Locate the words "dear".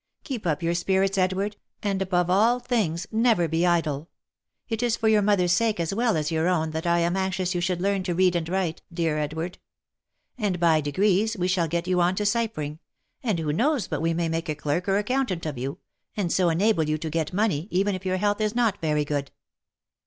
8.91-9.19